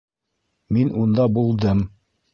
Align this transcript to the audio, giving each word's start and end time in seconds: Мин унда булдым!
Мин 0.77 0.89
унда 1.03 1.27
булдым! 1.37 1.89